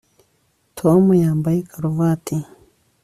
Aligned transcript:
Tom 0.77 1.03
yambaye 1.23 1.59
karuvati 1.71 2.37